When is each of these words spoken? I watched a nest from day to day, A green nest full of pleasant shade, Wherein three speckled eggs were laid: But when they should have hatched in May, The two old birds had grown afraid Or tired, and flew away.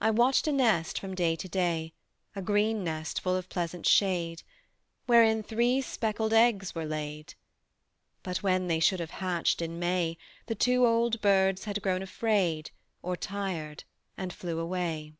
I 0.00 0.10
watched 0.10 0.46
a 0.46 0.52
nest 0.52 0.98
from 0.98 1.14
day 1.14 1.36
to 1.36 1.48
day, 1.50 1.92
A 2.34 2.40
green 2.40 2.82
nest 2.82 3.20
full 3.20 3.36
of 3.36 3.50
pleasant 3.50 3.84
shade, 3.84 4.42
Wherein 5.04 5.42
three 5.42 5.82
speckled 5.82 6.32
eggs 6.32 6.74
were 6.74 6.86
laid: 6.86 7.34
But 8.22 8.38
when 8.42 8.68
they 8.68 8.80
should 8.80 9.00
have 9.00 9.10
hatched 9.20 9.60
in 9.60 9.78
May, 9.78 10.16
The 10.46 10.54
two 10.54 10.86
old 10.86 11.20
birds 11.20 11.64
had 11.64 11.82
grown 11.82 12.00
afraid 12.00 12.70
Or 13.02 13.18
tired, 13.18 13.84
and 14.16 14.32
flew 14.32 14.58
away. 14.58 15.12